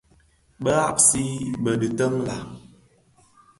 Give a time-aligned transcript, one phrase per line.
[0.63, 1.23] Bëghasi
[1.63, 2.37] bèè dhitin la?